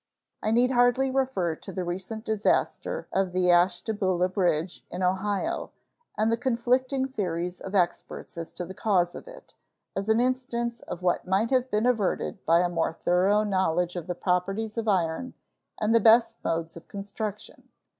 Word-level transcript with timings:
I 0.41 0.49
need 0.49 0.71
hardly 0.71 1.11
refer 1.11 1.55
to 1.57 1.71
the 1.71 1.83
recent 1.83 2.25
disaster 2.25 3.07
at 3.13 3.33
the 3.33 3.51
Ashtabula 3.51 4.29
bridge, 4.29 4.83
in 4.89 5.03
Ohio, 5.03 5.69
and 6.17 6.31
the 6.31 6.37
conflicting 6.37 7.07
theories 7.07 7.61
of 7.61 7.75
experts 7.75 8.35
as 8.35 8.51
to 8.53 8.65
the 8.65 8.73
cause 8.73 9.13
of 9.13 9.27
it, 9.27 9.53
as 9.95 10.09
an 10.09 10.19
instance 10.19 10.79
of 10.87 11.03
what 11.03 11.27
might 11.27 11.51
have 11.51 11.69
been 11.69 11.85
averted 11.85 12.43
by 12.47 12.61
a 12.61 12.67
more 12.69 12.93
thorough 12.93 13.43
knowledge 13.43 13.95
of 13.95 14.07
the 14.07 14.15
properties 14.15 14.75
of 14.75 14.87
iron 14.87 15.35
and 15.79 15.93
the 15.93 15.99
best 15.99 16.37
modes 16.43 16.75
of 16.75 16.87
construction. 16.87 17.69